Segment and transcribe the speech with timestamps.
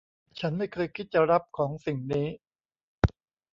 [0.39, 2.27] ฉันไม่เคยคิดจะรับของสิ่งนี้